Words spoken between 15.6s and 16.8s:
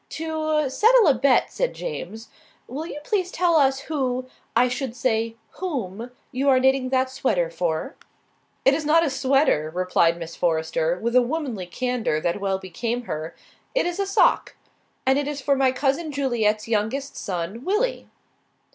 cousin Juliet's